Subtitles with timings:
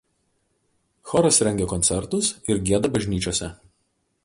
[1.09, 3.55] Choras rengia koncertus ir gieda bažnyčiose.